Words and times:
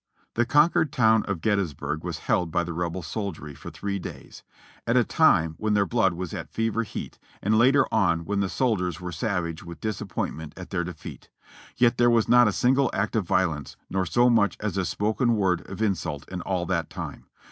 The 0.33 0.47
conquered 0.47 0.91
town 0.91 1.21
of 1.27 1.41
Gettysburg 1.41 2.03
was 2.03 2.17
held 2.25 2.49
by 2.49 2.63
the 2.63 2.73
Rebel 2.73 3.03
sol 3.03 3.31
diery 3.33 3.55
for 3.55 3.69
three 3.69 3.99
days, 3.99 4.41
at 4.87 4.97
a 4.97 5.03
time 5.03 5.53
when 5.59 5.75
their 5.75 5.85
blood 5.85 6.13
was 6.13 6.33
at 6.33 6.49
fever 6.49 6.81
heat, 6.81 7.19
and 7.39 7.55
later 7.55 7.85
on 7.93 8.25
when 8.25 8.39
the 8.39 8.49
soldiers 8.49 8.99
were 8.99 9.11
savage 9.11 9.61
with 9.63 9.79
disappoint 9.79 10.33
ment 10.33 10.53
at 10.57 10.71
their 10.71 10.83
defeat; 10.83 11.29
yet 11.77 11.99
there 11.99 12.09
was 12.09 12.27
not 12.27 12.47
a 12.47 12.51
single 12.51 12.89
act 12.95 13.15
of 13.15 13.27
violence 13.27 13.77
nor 13.91 14.07
so 14.07 14.27
much 14.27 14.57
as 14.59 14.75
a 14.75 14.85
spoken 14.85 15.35
word 15.35 15.61
of 15.69 15.83
insult 15.83 16.27
in 16.31 16.41
all 16.41 16.65
that 16.65 16.89
time. 16.89 17.27